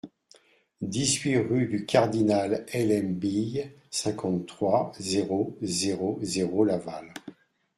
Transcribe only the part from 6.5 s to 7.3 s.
Laval